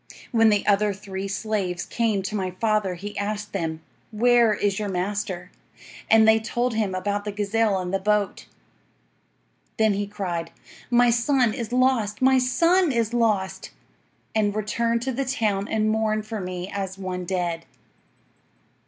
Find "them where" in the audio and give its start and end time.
3.53-4.51